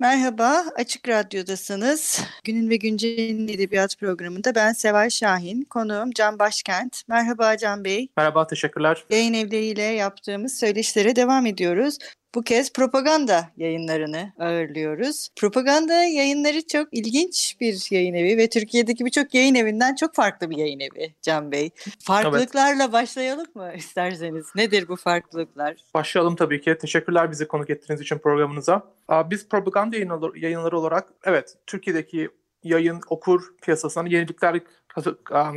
[0.00, 2.20] Merhaba, Açık Radyo'dasınız.
[2.44, 7.02] Günün ve Güncel'in edebiyat programında ben Seval Şahin, konuğum Can Başkent.
[7.08, 8.08] Merhaba Can Bey.
[8.16, 9.04] Merhaba, teşekkürler.
[9.10, 11.98] Yayın evleriyle yaptığımız söyleşilere devam ediyoruz.
[12.38, 15.28] Bu kez propaganda yayınlarını ağırlıyoruz.
[15.36, 20.56] Propaganda yayınları çok ilginç bir yayın evi ve Türkiye'deki birçok yayın evinden çok farklı bir
[20.56, 21.70] yayın evi Can Bey.
[22.00, 22.92] Farklılıklarla evet.
[22.92, 24.46] başlayalım mı isterseniz?
[24.54, 25.76] Nedir bu farklılıklar?
[25.94, 26.78] Başlayalım tabii ki.
[26.80, 28.82] Teşekkürler bizi konuk ettiğiniz için programınıza.
[29.10, 29.96] Biz propaganda
[30.36, 32.28] yayınları olarak evet Türkiye'deki
[32.64, 34.60] yayın okur piyasasına yenilikler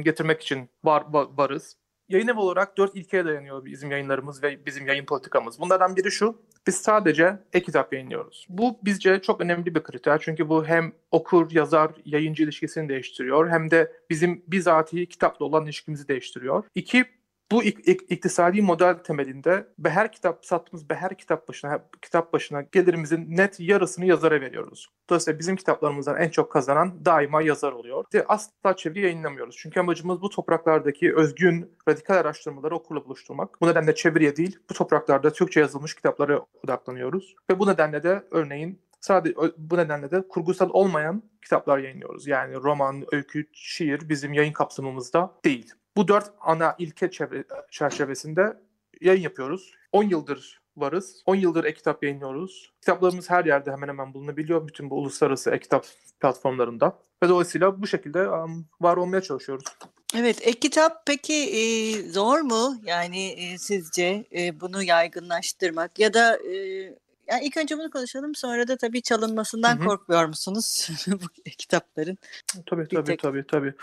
[0.04, 1.76] getirmek için var, varız.
[2.12, 5.60] Yayın evi olarak dört ilkeye dayanıyor bizim yayınlarımız ve bizim yayın politikamız.
[5.60, 8.46] Bunlardan biri şu, biz sadece e-kitap yayınlıyoruz.
[8.50, 13.72] Bu bizce çok önemli bir kriter çünkü bu hem okur, yazar, yayıncı ilişkisini değiştiriyor hem
[13.72, 16.64] de bizim bizatihi kitapla olan ilişkimizi değiştiriyor.
[16.76, 17.06] İki,
[17.52, 23.38] bu ik- ik- iktisadi model temelinde her kitap sattığımız her kitap başına kitap başına gelirimizin
[23.38, 24.88] net yarısını yazara veriyoruz.
[25.10, 28.06] Dolayısıyla bizim kitaplarımızdan en çok kazanan daima yazar oluyor.
[28.14, 29.56] Ve asla çeviri yayınlamıyoruz.
[29.60, 33.62] Çünkü amacımız bu topraklardaki özgün radikal araştırmaları okurla buluşturmak.
[33.62, 37.36] Bu nedenle çeviriye değil, bu topraklarda Türkçe yazılmış kitaplara odaklanıyoruz.
[37.50, 42.28] Ve bu nedenle de örneğin sadece bu nedenle de kurgusal olmayan kitaplar yayınlıyoruz.
[42.28, 45.74] Yani roman, öykü, şiir bizim yayın kapsamımızda değil.
[45.98, 48.58] Bu dört ana ilke çevre, çerçevesinde
[49.02, 49.74] yayın yapıyoruz.
[49.92, 51.24] 10 yıldır varız.
[51.26, 52.72] 10 yıldır e-kitap yayınlıyoruz.
[52.82, 54.68] Kitaplarımız her yerde hemen hemen bulunabiliyor.
[54.68, 55.86] Bütün bu uluslararası e-kitap
[56.20, 57.00] platformlarında.
[57.24, 59.66] Ve dolayısıyla bu şekilde um, var olmaya çalışıyoruz.
[60.16, 61.62] Evet, e-kitap peki e,
[62.10, 62.76] zor mu?
[62.84, 66.56] Yani e, sizce e, bunu yaygınlaştırmak ya da e,
[67.28, 69.88] yani ilk önce bunu konuşalım sonra da tabii çalınmasından Hı-hı.
[69.88, 72.18] korkmuyor musunuz bu kitapların?
[72.66, 73.22] Tabii tabii tek...
[73.22, 73.74] tabii tabii.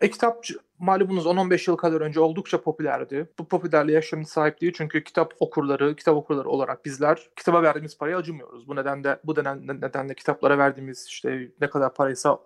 [0.00, 0.44] E-kitap
[0.78, 3.28] malumunuz 10-15 yıl kadar önce oldukça popülerdi.
[3.38, 8.16] Bu popülerliğe şimdi sahip değil çünkü kitap okurları, kitap okurları olarak bizler kitaba verdiğimiz parayı
[8.16, 8.68] acımıyoruz.
[8.68, 12.38] Bu nedenle bu nedenle, nedenle kitaplara verdiğimiz işte ne kadar paraysa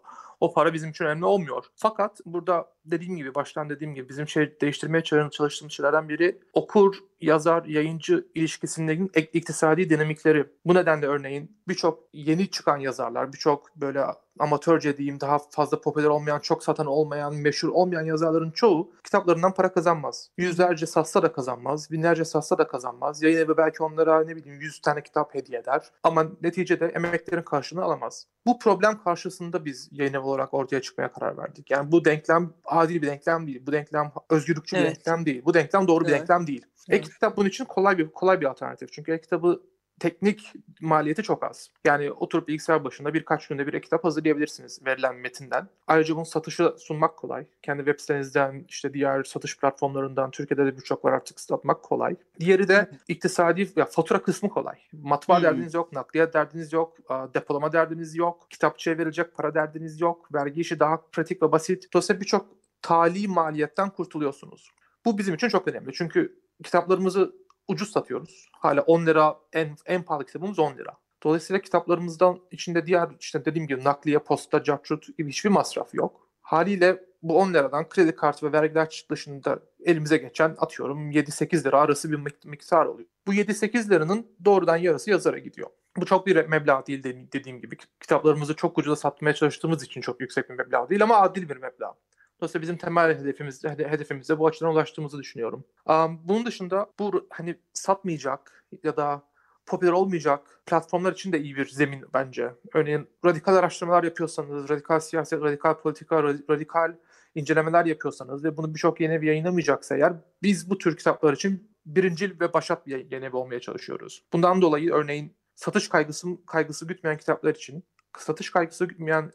[0.42, 1.64] o para bizim için önemli olmuyor.
[1.76, 7.64] Fakat burada dediğim gibi baştan dediğim gibi bizim şey değiştirmeye çalıştığımız şeylerden biri okur, yazar,
[7.64, 10.46] yayıncı ilişkisindeki iktisadi dinamikleri.
[10.64, 14.04] Bu nedenle örneğin birçok yeni çıkan yazarlar, birçok böyle
[14.38, 19.72] amatörce diyeyim daha fazla popüler olmayan, çok satan olmayan, meşhur olmayan yazarların çoğu kitaplarından para
[19.72, 20.31] kazanmaz.
[20.37, 23.22] Yüzlerce satsa da kazanmaz, binlerce satsa da kazanmaz.
[23.22, 27.84] Yayın evi belki onlara ne bileyim 100 tane kitap hediye eder ama neticede emeklerin karşılığını
[27.84, 28.26] alamaz.
[28.47, 31.70] Bu problem karşısında biz yayın evi olarak ortaya çıkmaya karar verdik.
[31.70, 33.66] Yani bu denklem adil bir denklem değil.
[33.66, 34.91] Bu denklem özgürlükçü evet.
[34.91, 35.43] bir denklem değil.
[35.44, 36.14] Bu denklem doğru evet.
[36.14, 36.66] bir denklem değil.
[36.88, 37.00] Evet.
[37.00, 38.93] E-kitap bunun için kolay bir kolay bir alternatif.
[38.93, 39.62] Çünkü e-kitabı
[40.02, 41.70] teknik maliyeti çok az.
[41.84, 45.68] Yani oturup bilgisayar başında birkaç günde bir kitap hazırlayabilirsiniz verilen metinden.
[45.86, 47.46] Ayrıca bunu satışa sunmak kolay.
[47.62, 52.16] Kendi web sitenizden işte diğer satış platformlarından Türkiye'de de birçok var artık satmak kolay.
[52.40, 54.78] Diğeri de iktisadi ya fatura kısmı kolay.
[54.92, 55.44] Matbaa hmm.
[55.44, 56.96] derdiniz yok, nakliyat derdiniz yok,
[57.34, 61.92] depolama derdiniz yok, kitapçıya verilecek para derdiniz yok, vergi işi daha pratik ve basit.
[61.92, 62.46] Dolayısıyla birçok
[62.82, 64.72] tali maliyetten kurtuluyorsunuz.
[65.04, 65.92] Bu bizim için çok önemli.
[65.92, 67.34] Çünkü kitaplarımızı
[67.68, 68.48] ucuz satıyoruz.
[68.52, 70.96] Hala 10 lira en, en pahalı kitabımız 10 lira.
[71.22, 76.28] Dolayısıyla kitaplarımızdan içinde diğer işte dediğim gibi nakliye, posta, cartrut gibi hiçbir masraf yok.
[76.42, 82.12] Haliyle bu 10 liradan kredi kartı ve vergiler dışında elimize geçen atıyorum 7-8 lira arası
[82.12, 83.08] bir miktar oluyor.
[83.26, 85.70] Bu 7-8 liranın doğrudan yarısı yazara gidiyor.
[85.96, 87.76] Bu çok bir meblağ değil dediğim gibi.
[88.00, 91.94] Kitaplarımızı çok ucuza satmaya çalıştığımız için çok yüksek bir meblağ değil ama adil bir meblağ.
[92.42, 95.64] Dolayısıyla bizim temel hedefimiz, hedefimize bu açıdan ulaştığımızı düşünüyorum.
[95.87, 99.22] Um, bunun dışında bu hani satmayacak ya da
[99.66, 102.50] popüler olmayacak platformlar için de iyi bir zemin bence.
[102.75, 106.96] Örneğin radikal araştırmalar yapıyorsanız, radikal siyaset, radikal politika, radikal
[107.34, 110.12] incelemeler yapıyorsanız ve bunu birçok yeni evi yayınlamayacaksa eğer
[110.43, 114.25] biz bu tür kitaplar için birincil ve başat bir yeni evi olmaya çalışıyoruz.
[114.32, 117.84] Bundan dolayı örneğin satış kaygısı, kaygısı gütmeyen kitaplar için,
[118.19, 119.32] satış kaygısı gütmeyen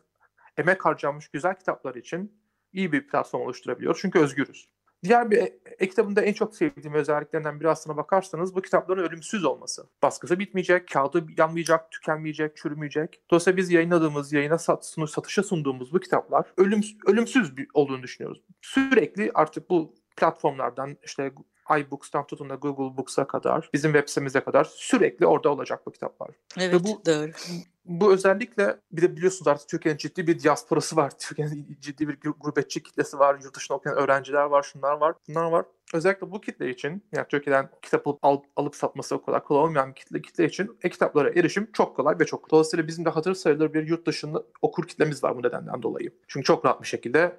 [0.58, 4.00] emek harcanmış güzel kitaplar için iyi bir platform oluşturabiliyor.
[4.02, 4.69] Çünkü özgürüz.
[5.04, 5.38] Diğer bir
[5.80, 9.90] e-kitabında en çok sevdiğim özelliklerinden biri aslına bakarsanız bu kitapların ölümsüz olması.
[10.04, 13.22] Baskısı bitmeyecek, kağıdı yanmayacak, tükenmeyecek, çürümeyecek.
[13.31, 18.42] Dolayısıyla biz yayınladığımız, yayına sat, satışa sunduğumuz bu kitaplar ölüm, ölümsüz bir olduğunu düşünüyoruz.
[18.62, 21.31] Sürekli artık bu platformlardan işte
[21.80, 26.30] iBooks'tan tutun da Google Books'a kadar, bizim web sitemize kadar sürekli orada olacak bu kitaplar.
[26.58, 27.31] Evet Ve bu- doğru.
[27.86, 31.12] Bu özellikle bir de biliyorsunuz artık Türkiye'nin ciddi bir diasporası var.
[31.19, 33.40] Türkiye'nin ciddi bir gurbetçi kitlesi var.
[33.44, 34.64] Yurt dışında okuyan öğrenciler var.
[34.64, 35.16] Şunlar var.
[35.30, 35.66] Bunlar var.
[35.94, 39.90] Özellikle bu kitle için yani Türkiye'den kitap alıp, al- alıp satması o kadar kolay olmayan
[39.90, 42.52] bir kitle, kitle için e-kitaplara erişim çok kolay ve çok kolay.
[42.52, 46.12] Dolayısıyla bizim de hatır sayılır bir yurt dışında okur kitlemiz var bu nedenden dolayı.
[46.28, 47.36] Çünkü çok rahat bir şekilde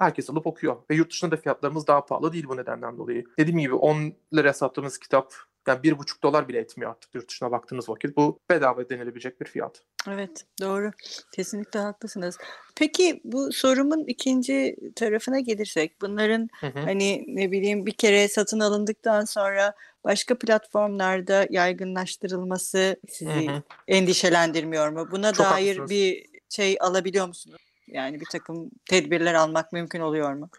[0.00, 0.76] herkes alıp okuyor.
[0.90, 3.24] Ve yurt dışında da fiyatlarımız daha pahalı değil bu nedenden dolayı.
[3.38, 5.34] Dediğim gibi 10 liraya sattığımız kitap
[5.68, 8.16] yani bir buçuk dolar bile etmiyor artık yurt dışına baktığınız vakit.
[8.16, 9.82] Bu bedava denilebilecek bir fiyat.
[10.08, 10.90] Evet doğru.
[11.34, 12.38] Kesinlikle haklısınız.
[12.76, 16.78] Peki bu sorumun ikinci tarafına gelirsek bunların Hı hı.
[16.80, 19.74] hani ne bileyim bir kere satın alındıktan sonra
[20.04, 23.62] başka platformlarda yaygınlaştırılması sizi Hı hı.
[23.88, 25.08] endişelendirmiyor mu?
[25.10, 25.90] Buna Çok dair haklısınız.
[25.90, 27.69] bir şey alabiliyor musunuz?
[27.92, 30.50] Yani bir takım tedbirler almak mümkün oluyor mu?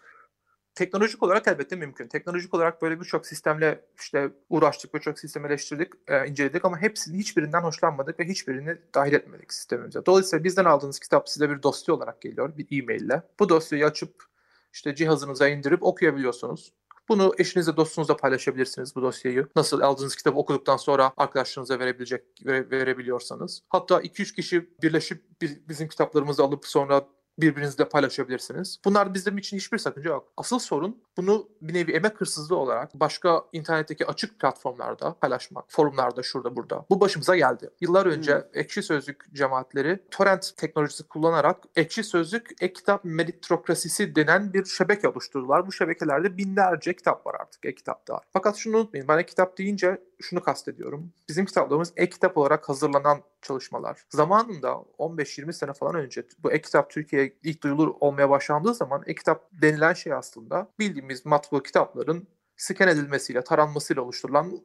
[0.74, 2.08] Teknolojik olarak elbette mümkün.
[2.08, 7.60] Teknolojik olarak böyle birçok sistemle işte uğraştık, birçok sistem eleştirdik, e, inceledik ama hepsinin hiçbirinden
[7.60, 10.06] hoşlanmadık ve hiçbirini dahil etmedik sistemimize.
[10.06, 13.22] Dolayısıyla bizden aldığınız kitap size bir dosya olarak geliyor, bir e-maille.
[13.40, 14.24] Bu dosyayı açıp
[14.72, 16.72] işte cihazınıza indirip okuyabiliyorsunuz.
[17.08, 19.46] Bunu eşinizle dostunuzla paylaşabilirsiniz bu dosyayı.
[19.56, 23.62] Nasıl aldığınız kitabı okuduktan sonra arkadaşlarınıza verebilecek vere- verebiliyorsanız.
[23.68, 27.08] Hatta 2-3 kişi birleşip bi- bizim kitaplarımızı alıp sonra
[27.38, 28.80] birbirinizle paylaşabilirsiniz.
[28.84, 30.32] Bunlar bizim için hiçbir sakınca yok.
[30.36, 35.64] Asıl sorun bunu bir nevi emek hırsızlığı olarak başka internetteki açık platformlarda paylaşmak.
[35.68, 36.86] Forumlarda şurada burada.
[36.90, 37.70] Bu başımıza geldi.
[37.80, 38.42] Yıllar önce Hmm.
[38.54, 45.66] Ekşi Sözlük cemaatleri torrent teknolojisi kullanarak Ekşi Sözlük e-kitap meritokrasisi denen bir şebeke oluşturdular.
[45.66, 48.20] Bu şebekelerde binlerce kitap var artık e-kitapta.
[48.32, 49.08] Fakat şunu unutmayın.
[49.08, 51.12] Ben e-kitap deyince şunu kastediyorum.
[51.28, 54.04] Bizim kitaplarımız e-kitap olarak hazırlanan çalışmalar.
[54.08, 59.92] Zamanında 15-20 sene falan önce bu e-kitap Türkiye'ye ilk duyulur olmaya başlandığı zaman e-kitap denilen
[59.92, 62.26] şey aslında bildiğimiz matbu kitapların
[62.56, 64.60] scan edilmesiyle, taranmasıyla oluşturulan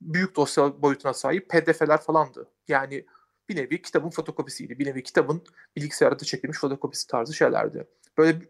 [0.00, 2.48] büyük dosya boyutuna sahip pdf'ler falandı.
[2.68, 3.06] Yani
[3.48, 4.78] bir nevi kitabın fotokopisiydi.
[4.78, 5.42] Bir nevi kitabın
[5.76, 7.86] bilgisayarda çekilmiş fotokopisi tarzı şeylerdi.
[8.18, 8.42] Böyle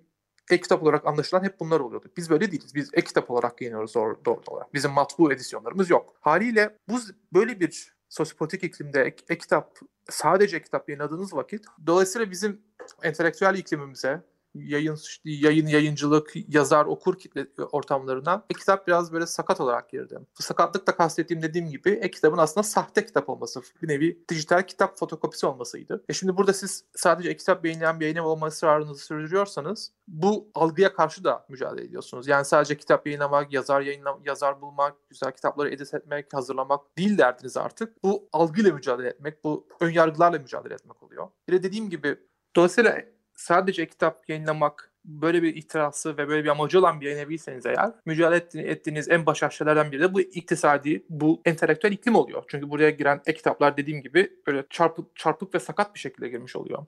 [0.53, 2.11] e-kitap olarak anlaşılan hep bunlar oluyordu.
[2.17, 2.75] Biz böyle değiliz.
[2.75, 4.75] Biz e-kitap olarak yayınlıyoruz doğru, olarak.
[4.75, 6.15] Bizim matbu edisyonlarımız yok.
[6.21, 6.99] Haliyle bu
[7.33, 9.79] böyle bir sosyopolitik iklimde ek- e-kitap
[10.11, 12.63] sadece e-kitap yayınladığınız vakit dolayısıyla bizim
[13.03, 14.23] entelektüel iklimimize
[14.55, 20.19] yayın yayın yayıncılık yazar okur kitle ortamlarına e-kitap biraz böyle sakat olarak girdi.
[20.39, 24.99] Bu sakatlık da kastettiğim dediğim gibi e-kitabın aslında sahte kitap olması bir nevi dijital kitap
[24.99, 26.05] fotokopisi olmasıydı.
[26.09, 31.25] E şimdi burada siz sadece e-kitap yayınlayan bir yayın olma ısrarınızı sürdürüyorsanız bu algıya karşı
[31.25, 32.29] da mücadele ediyorsunuz.
[32.29, 37.57] Yani sadece kitap yayınlamak, yazar yayınla, yazar bulmak, güzel kitapları edit etmek, hazırlamak değil derdiniz
[37.57, 38.03] artık.
[38.03, 41.29] Bu algıyla mücadele etmek, bu önyargılarla mücadele etmek oluyor.
[41.49, 42.17] Bir de dediğim gibi
[42.57, 42.99] dolayısıyla
[43.35, 47.91] sadece kitap yayınlamak böyle bir ihtirası ve böyle bir amacı olan bir yayın eviyseniz eğer
[48.07, 52.45] mücadele etti- ettiğiniz en baş şeylerden biri de bu iktisadi, bu entelektüel iklim oluyor.
[52.49, 56.87] Çünkü buraya giren e-kitaplar dediğim gibi böyle çarpık, çarpık ve sakat bir şekilde girmiş oluyor.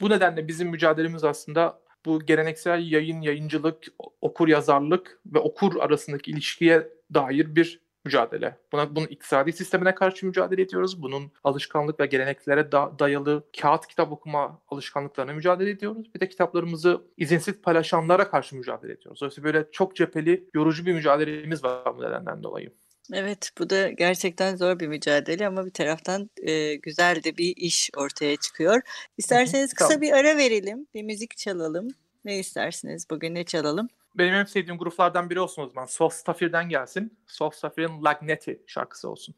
[0.00, 3.84] Bu nedenle bizim mücadelemiz aslında bu geleneksel yayın, yayıncılık,
[4.20, 8.56] okur yazarlık ve okur arasındaki ilişkiye dair bir mücadele.
[8.72, 11.02] Buna, bunun iktisadi sistemine karşı mücadele ediyoruz.
[11.02, 16.14] Bunun alışkanlık ve geleneklere da, dayalı kağıt kitap okuma alışkanlıklarına mücadele ediyoruz.
[16.14, 19.20] Bir de kitaplarımızı izinsiz paylaşanlara karşı mücadele ediyoruz.
[19.20, 22.72] Dolayısıyla böyle çok cepheli, yorucu bir mücadelemiz var bu nedenden dolayı.
[23.12, 27.90] Evet, bu da gerçekten zor bir mücadele ama bir taraftan e, güzel de bir iş
[27.96, 28.80] ortaya çıkıyor.
[29.18, 31.88] İsterseniz kısa bir ara verelim, bir müzik çalalım.
[32.24, 33.06] Ne istersiniz?
[33.10, 33.88] Bugün ne çalalım?
[34.18, 35.86] Benim en sevdiğim gruplardan biri olsun o zaman.
[35.86, 37.18] Soft Safir'den gelsin.
[37.26, 39.34] Soft Safir'in Lagneti şarkısı olsun.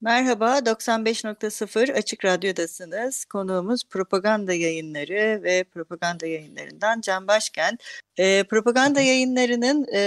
[0.00, 3.24] Merhaba, 95.0 Açık Radyo'dasınız.
[3.24, 7.78] Konuğumuz propaganda yayınları ve propaganda yayınlarından Can Başken.
[8.18, 10.00] Ee, propaganda yayınlarının e,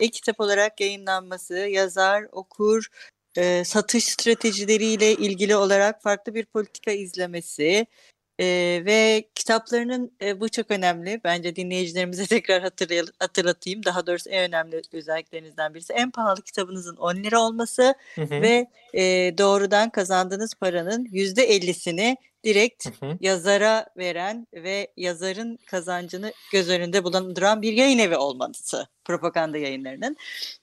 [0.00, 2.86] e-kitap olarak yayınlanması, yazar, okur,
[3.36, 7.86] e, satış stratejileriyle ilgili olarak farklı bir politika izlemesi
[8.40, 8.46] e,
[8.86, 11.20] ve kitaplarının e, bu çok önemli.
[11.24, 13.84] Bence dinleyicilerimize tekrar hatırlayalım, hatırlatayım.
[13.84, 18.30] Daha doğrusu en önemli özelliklerinizden birisi en pahalı kitabınızın 10 lira olması Hı hı.
[18.30, 19.02] ve e,
[19.38, 23.18] doğrudan kazandığınız paranın yüzde ellisini direkt Hı hı.
[23.20, 30.16] yazara veren ve yazarın kazancını göz önünde bulunduran bir yayın evi olması propaganda yayınlarının.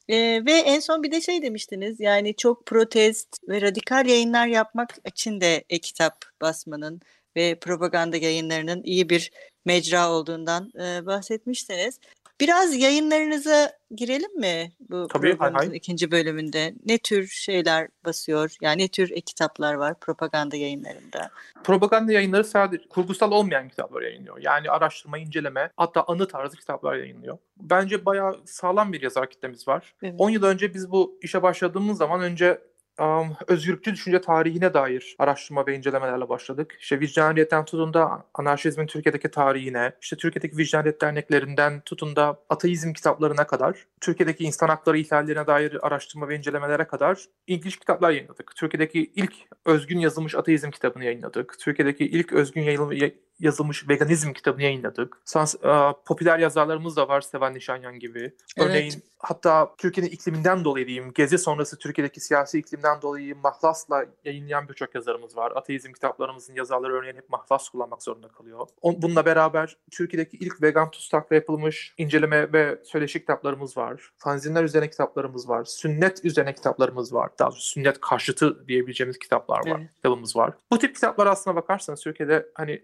[0.10, 4.96] E, ve en son bir de şey demiştiniz yani çok protest ve radikal yayınlar yapmak
[5.06, 7.02] için de e-kitap basmanın
[7.36, 9.32] ve propaganda yayınlarının iyi bir
[9.66, 12.00] mecra olduğundan e, bahsetmiştiniz.
[12.42, 15.78] Biraz yayınlarınıza girelim mi bu Tabii, hay programımızın hay.
[15.78, 16.74] ikinci bölümünde?
[16.86, 18.56] Ne tür şeyler basıyor?
[18.62, 21.30] Yani ne tür e-kitaplar var propaganda yayınlarında?
[21.64, 24.38] Propaganda yayınları sadece kurgusal olmayan kitaplar yayınlıyor.
[24.42, 27.38] Yani araştırma, inceleme, hatta anı tarzı kitaplar yayınlıyor.
[27.58, 29.94] Bence bayağı sağlam bir yazar kitlemiz var.
[30.04, 30.16] Evet.
[30.18, 32.62] 10 yıl önce biz bu işe başladığımız zaman önce
[33.00, 36.78] um, özgürlükçü düşünce tarihine dair araştırma ve incelemelerle başladık.
[36.80, 43.48] İşte vicdaniyetten tutun da anarşizmin Türkiye'deki tarihine, işte Türkiye'deki vicdaniyet derneklerinden tutun da ateizm kitaplarına
[43.48, 48.52] kadar, Türkiye'deki insan hakları ihlallerine dair araştırma ve incelemelere kadar ilginç kitaplar yayınladık.
[48.56, 49.34] Türkiye'deki ilk
[49.66, 51.60] özgün yazılmış ateizm kitabını yayınladık.
[51.60, 55.18] Türkiye'deki ilk özgün yayıl- ya- yazılmış veganizm kitabını yayınladık.
[55.26, 58.34] Sans, e, popüler yazarlarımız da var Sevan Nişanyan gibi.
[58.58, 59.04] Örneğin Evet.
[59.20, 65.38] hatta Türkiye'nin ikliminden dolayı diyeyim, gezi sonrası Türkiye'deki siyasi iklimden dolayı mahlasla yayınlayan birçok yazarımız
[65.38, 65.52] var.
[65.56, 68.68] Ateizm kitaplarımızın yazarları örneğin hep mahlas kullanmak zorunda kalıyor.
[68.82, 74.12] On- Bununla beraber Türkiye'deki ilk vegan tutsakla yapılmış inceleme ve söyleşi kitaplarımız var.
[74.18, 75.66] Fanzinler üzerine kitaplarımız var.
[75.66, 77.30] Sünnet üzerine kitaplarımız var.
[77.40, 79.78] Daha doğrusu sünnet karşıtı diyebileceğimiz kitaplar var.
[79.80, 79.96] Evet.
[79.96, 80.54] Kitabımız var.
[80.72, 82.84] Bu tip kitaplar aslına bakarsanız Türkiye'de hani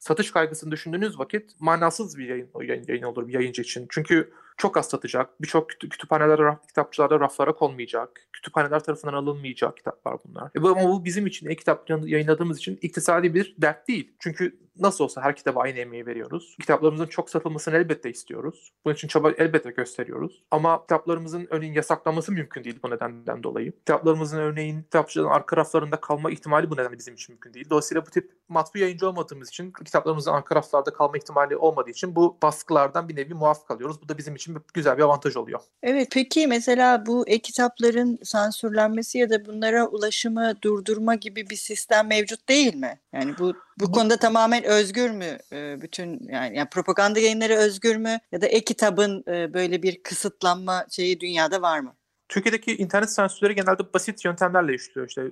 [0.00, 3.86] satış kaygısını düşündüğünüz vakit manasız bir yayın, yayın, yayın olur bir yayıncı için.
[3.90, 5.42] Çünkü çok az satacak.
[5.42, 8.28] Birçok kütü- kütüphanelerde, raf- kitapçılarda raflara konmayacak.
[8.32, 10.50] Kütüphaneler tarafından alınmayacak kitaplar bunlar.
[10.56, 14.12] E bu, ama bu bizim için e-kitap yayınladığımız için iktisadi bir dert değil.
[14.18, 16.56] Çünkü nasıl olsa her kitaba aynı emeği veriyoruz.
[16.60, 18.72] Kitaplarımızın çok satılmasını elbette istiyoruz.
[18.84, 20.42] Bunun için çaba elbette gösteriyoruz.
[20.50, 23.72] Ama kitaplarımızın örneğin yasaklanması mümkün değil bu nedenden dolayı.
[23.72, 27.70] Kitaplarımızın örneğin kitapçıların arka raflarında kalma ihtimali bu nedenle bizim için mümkün değil.
[27.70, 32.38] Dolayısıyla bu tip matbu yayıncı olmadığımız için kitaplarımızın arka raflarda kalma ihtimali olmadığı için bu
[32.42, 34.02] baskılardan bir nevi muaf kalıyoruz.
[34.02, 35.60] Bu da bizim için güzel bir avantaj oluyor.
[35.82, 42.48] Evet peki mesela bu e-kitapların sansürlenmesi ya da bunlara ulaşımı durdurma gibi bir sistem mevcut
[42.48, 43.00] değil mi?
[43.12, 48.18] Yani bu bu konuda tamamen özgür mü e, bütün yani, yani propaganda yayınları özgür mü
[48.32, 51.96] ya da e-kitabın e, böyle bir kısıtlanma şeyi dünyada var mı?
[52.28, 55.08] Türkiye'deki internet sansürleri genelde basit yöntemlerle işliyor.
[55.08, 55.22] İşte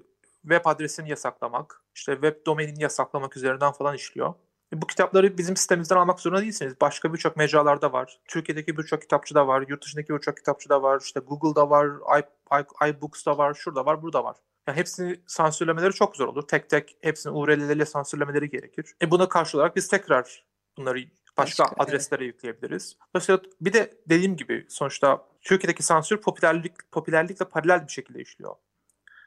[0.43, 4.35] web adresini yasaklamak, işte web domainini yasaklamak üzerinden falan işliyor.
[4.75, 6.75] E, Bu kitapları bizim sitemizden almak zorunda değilsiniz.
[6.81, 8.19] Başka birçok mecralarda var.
[8.29, 9.65] Türkiye'deki birçok kitapçıda var.
[9.69, 11.01] Yurt dışındaki birçok kitapçıda var.
[11.05, 11.87] İşte Google'da var,
[12.89, 14.37] iBooks'da var, şurada var, burada var.
[14.69, 16.43] Yani hepsini sansürlemeleri çok zor olur.
[16.43, 18.95] Tek tek hepsini URL'leriyle sansürlemeleri gerekir.
[19.03, 20.45] E buna karşı olarak biz tekrar
[20.77, 20.99] bunları
[21.39, 21.89] başka, Başka, evet.
[21.89, 22.97] adreslere yükleyebiliriz.
[23.15, 28.55] Dolayısıyla bir de dediğim gibi sonuçta Türkiye'deki sansür popülerlik popülerlikle paralel bir şekilde işliyor.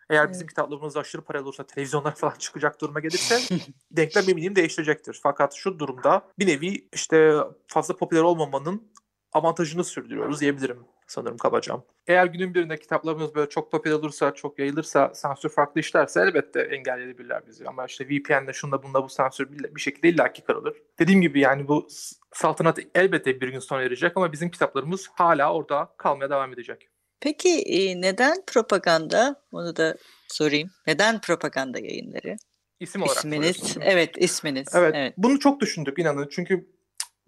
[0.10, 0.50] Eğer bizim Evet.
[0.50, 3.40] kitaplarımız aşırı paralel olursa, televizyonlar falan çıkacak duruma gelirse
[3.92, 5.20] denklem eminim değiştirecektir.
[5.24, 8.92] Fakat şu durumda bir nevi işte fazla popüler olmamanın
[9.34, 11.76] avantajını sürdürüyoruz diyebilirim sanırım kabaca.
[12.08, 17.48] Eğer günün birinde kitaplarımız böyle çok popüler olursa, çok yayılırsa, sansür farklı işlerse elbette engelleyebilirler
[17.48, 17.68] bizi.
[17.68, 20.78] Ama işte VPN'le şunda bunda bu sansür bir, bir şekilde illaki kırılır.
[21.00, 21.88] Dediğim gibi yani bu
[22.34, 26.88] saltanat elbette bir gün sona erecek ama bizim kitaplarımız hala orada kalmaya devam edecek.
[27.20, 29.36] Peki e, neden propaganda?
[29.52, 30.70] Onu da sorayım.
[30.88, 32.36] Neden propaganda yayınları?
[32.80, 33.78] İsim olarak İsminiz.
[33.82, 34.68] Evet, isminiz.
[34.76, 35.14] Evet, evet.
[35.18, 36.28] bunu çok düşündük inanın.
[36.32, 36.68] Çünkü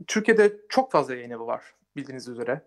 [0.08, 1.63] Türkiye'de çok fazla yayın evi var
[1.96, 2.62] bildiğiniz üzere.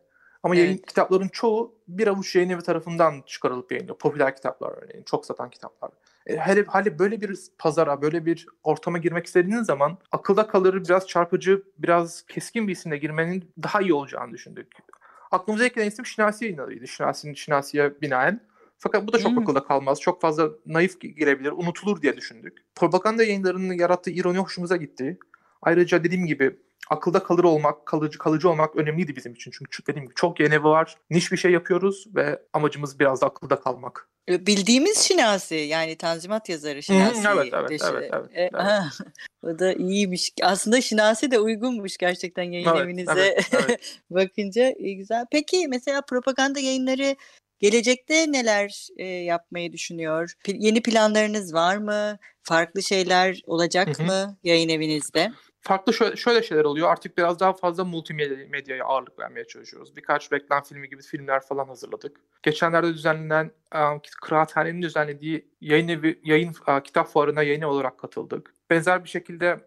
[0.46, 0.86] Ama yayın Evet.
[0.86, 3.98] kitapların çoğu bir avuç yayın evi tarafından çıkarılıp yayınlıyor.
[3.98, 5.90] Popüler kitaplar örneğin, çok satan kitaplar.
[6.26, 11.06] E, hele, hele böyle bir pazara, böyle bir ortama girmek istediğiniz zaman akılda kalır, biraz
[11.06, 14.72] çarpıcı, biraz keskin bir isimle girmenin daha iyi olacağını düşündük.
[15.30, 16.88] Aklımıza ilk gelen isim Şinasi yayınlarıydı.
[16.88, 18.40] Şinasi'nin Şinasi'ye binaen.
[18.78, 19.38] Fakat bu da çok Hmm.
[19.38, 20.00] akılda kalmaz.
[20.00, 22.58] Çok fazla naif girebilir, unutulur diye düşündük.
[22.74, 25.18] Propaganda yayınlarının yarattığı ironi hoşumuza gitti.
[25.62, 26.56] Ayrıca dediğim gibi
[26.90, 29.50] akılda kalır olmak, kalıcı kalıcı olmak önemliydi bizim için.
[29.50, 30.96] Çünkü dediğim gibi çok yeni var.
[31.10, 34.08] Niş bir şey yapıyoruz ve amacımız biraz da akılda kalmak.
[34.28, 37.28] E, Bildiğimiz Şinasi yani Tanzimat yazarı Şinasi.
[37.28, 38.54] evet, evet, şey- evet, evet, E, evet.
[38.54, 38.88] aha,
[39.42, 40.32] o da iyiymiş.
[40.42, 44.00] Aslında Şinasi de uygunmuş gerçekten yayın Evet, evinize evet, evet.
[44.10, 45.26] bakınca iyi güzel.
[45.32, 47.16] Peki mesela propaganda yayınları
[47.60, 50.32] gelecekte neler e, yapmayı düşünüyor?
[50.44, 52.18] Pl- yeni planlarınız var mı?
[52.42, 54.06] Farklı şeyler olacak Hı hı.
[54.06, 55.32] mı yayın evinizde?
[55.66, 56.88] Farklı şöyle, şöyle şeyler oluyor.
[56.90, 59.96] Artık biraz daha fazla multimedyaya ağırlık vermeye çalışıyoruz.
[59.96, 62.20] Birkaç reklam filmi gibi filmler falan hazırladık.
[62.42, 63.78] Geçenlerde düzenlenen e,
[64.22, 68.54] Kıraathane'nin düzenlediği yayın evi, yayın e, kitap fuarına yayın olarak katıldık.
[68.70, 69.60] Benzer bir şekilde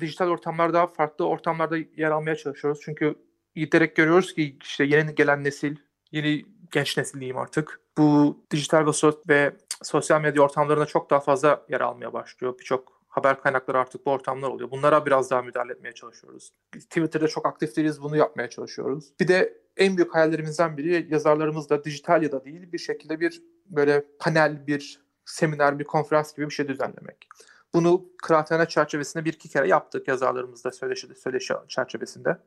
[0.00, 2.80] dijital ortamlarda, farklı ortamlarda yer almaya çalışıyoruz.
[2.84, 3.14] Çünkü
[3.54, 5.76] giderek görüyoruz ki işte yeni gelen nesil,
[6.12, 7.80] yeni genç nesil diyeyim artık.
[7.98, 12.58] Bu dijital ve, so- ve sosyal medya ortamlarında çok daha fazla yer almaya başlıyor.
[12.58, 14.70] Birçok haber kaynakları artık bu ortamlar oluyor.
[14.70, 16.52] Bunlara biraz daha müdahale etmeye çalışıyoruz.
[16.72, 19.12] Twitter'da çok aktif değiliz, bunu yapmaya çalışıyoruz.
[19.20, 23.42] Bir de en büyük hayallerimizden biri yazarlarımız da dijital ya da değil bir şekilde bir
[23.66, 27.28] böyle panel, bir seminer, bir konferans gibi bir şey düzenlemek.
[27.74, 32.38] Bunu kıraathane çerçevesinde bir iki kere yaptık yazarlarımızla söyleşi, söyleşi çerçevesinde.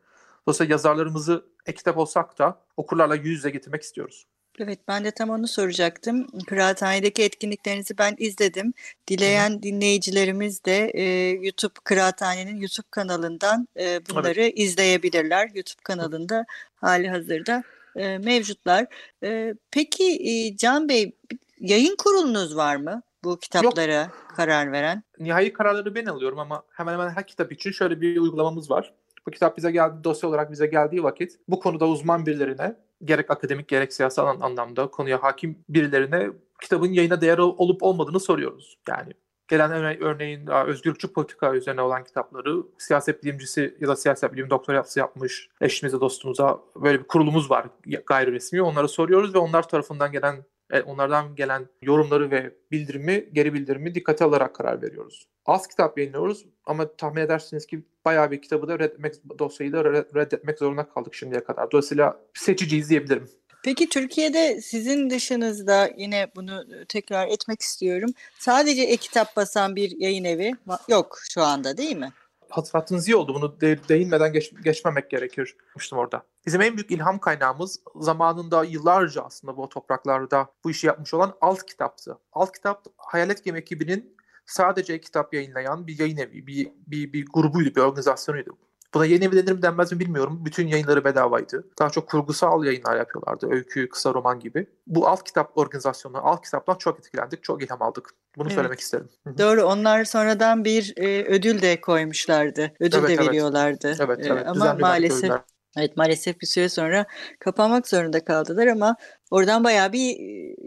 [0.48, 4.28] Dolayısıyla yazarlarımızı e-kitap olsak da okurlarla yüz yüze getirmek istiyoruz.
[4.60, 6.28] Evet ben de tam onu soracaktım.
[6.48, 8.74] Kıraathanedeki etkinliklerinizi ben izledim.
[9.08, 9.64] Dileyen Hı.
[9.64, 14.54] dinleyicilerimiz de e, YouTube Kıraathane'nin YouTube kanalından e, bunları evet.
[14.56, 15.50] izleyebilirler.
[15.54, 16.46] YouTube kanalında
[16.76, 17.64] hali hazırda
[17.96, 18.86] e, mevcutlar.
[19.24, 21.12] E, peki e, Can Bey
[21.60, 23.02] yayın kurulunuz var mı?
[23.24, 24.34] Bu kitaplara Yok.
[24.36, 25.04] karar veren.
[25.20, 28.94] Nihai kararları ben alıyorum ama hemen hemen her kitap için şöyle bir uygulamamız var.
[29.28, 33.68] Bu kitap bize geldi, dosya olarak bize geldiği vakit bu konuda uzman birilerine gerek akademik
[33.68, 36.30] gerek siyasal anlamda konuya hakim birilerine
[36.62, 38.78] kitabın yayına değer olup olmadığını soruyoruz.
[38.90, 39.14] Yani
[39.48, 39.72] gelen
[40.04, 46.00] örneğin özgürlükçü politika üzerine olan kitapları siyaset bilimcisi ya da siyaset bilim doktorası yapmış eşimize
[46.00, 47.68] dostumuza böyle bir kurulumuz var
[48.06, 48.62] gayri resmi.
[48.62, 50.46] Onlara soruyoruz ve onlar tarafından gelen
[50.86, 55.28] onlardan gelen yorumları ve bildirimi, geri bildirimi dikkate alarak karar veriyoruz.
[55.46, 60.60] Az kitap yayınlıyoruz ama tahmin edersiniz ki bayağı bir kitabı da reddetmek, dosyayı da reddetmek
[60.60, 61.72] zorunda kaldık şimdiye kadar.
[61.72, 63.30] Dolayısıyla seçiciyiz diyebilirim.
[63.64, 68.10] Peki Türkiye'de sizin dışınızda yine bunu tekrar etmek istiyorum.
[68.40, 70.54] Sadece e-kitap basan bir yayın evi
[70.88, 72.10] yok şu anda değil mi?
[72.50, 73.36] Hatırlattığınız iyi oldu.
[73.36, 75.56] Bunu de, değinmeden geç, geçmemek gerekir.
[75.92, 76.24] orada.
[76.46, 81.66] Bizim en büyük ilham kaynağımız zamanında yıllarca aslında bu topraklarda bu işi yapmış olan Alt
[81.66, 82.18] Kitap'tı.
[82.34, 87.76] Alt Kitap Hayalet Gemi ekibinin sadece kitap yayınlayan bir yayın evi, bir, bir, bir grubuydu,
[87.76, 88.58] bir organizasyonuydu.
[88.94, 90.42] Buna yeni evi denir mi denmez mi bilmiyorum.
[90.46, 91.68] Bütün yayınları bedavaydı.
[91.80, 93.48] Daha çok kurgusal yayınlar yapıyorlardı.
[93.52, 94.68] Öykü, kısa roman gibi.
[94.88, 98.10] Bu alt kitap organizasyonu, alt kitaptan çok etkilendik, çok ilham aldık.
[98.38, 98.56] Bunu evet.
[98.56, 99.10] söylemek isterim.
[99.38, 99.64] Doğru.
[99.64, 102.72] Onlar sonradan bir e, ödül de koymuşlardı.
[102.80, 103.28] Ödül evet, de evet.
[103.28, 103.96] veriyorlardı.
[104.00, 104.46] Evet, evet.
[104.46, 105.32] E, ama maalesef
[105.78, 107.06] Evet maalesef bir süre sonra
[107.40, 108.96] kapanmak zorunda kaldılar ama
[109.32, 110.16] oradan bayağı bir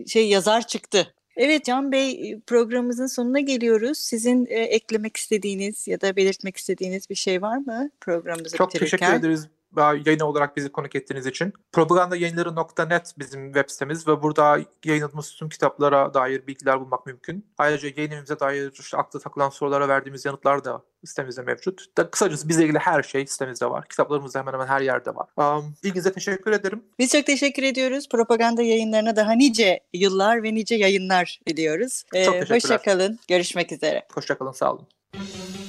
[0.07, 1.15] şey yazar çıktı.
[1.43, 3.99] Evet Can Bey programımızın sonuna geliyoruz.
[3.99, 8.99] Sizin e, eklemek istediğiniz ya da belirtmek istediğiniz bir şey var mı programımızı Çok bitirirken?
[8.99, 11.53] teşekkür ederiz yayın olarak bizi konuk ettiğiniz için.
[11.73, 17.47] Propagandayayınları.net bizim web sitemiz ve burada yayınladığımız tüm kitaplara dair bilgiler bulmak mümkün.
[17.59, 21.97] Ayrıca yayınımıza dair işte akla takılan sorulara verdiğimiz yanıtlar da sitemizde mevcut.
[21.97, 23.89] Da kısacası bizle ilgili her şey sitemizde var.
[23.89, 25.29] Kitaplarımız da hemen hemen her yerde var.
[25.37, 26.83] Um, ilginize teşekkür ederim.
[26.99, 28.09] Biz çok teşekkür ediyoruz.
[28.09, 32.05] Propaganda yayınlarına daha nice yıllar ve nice yayınlar diliyoruz.
[32.15, 32.57] Ee, çok teşekkürler.
[32.57, 33.19] Hoşçakalın.
[33.29, 34.07] Görüşmek üzere.
[34.15, 34.53] Hoşçakalın.
[34.53, 34.87] Sağ olun.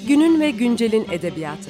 [0.07, 1.69] Günün ve güncelin edebiyatı.